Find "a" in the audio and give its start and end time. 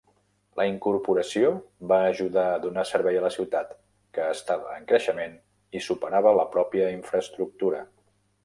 2.53-2.57, 3.21-3.23